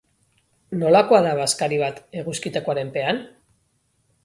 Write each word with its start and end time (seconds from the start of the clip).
Nolakoa 0.83 1.19
da 1.25 1.35
bazkari 1.41 1.79
bat 1.83 2.01
eguzkitakoaren 2.23 2.93
pean? 2.99 3.23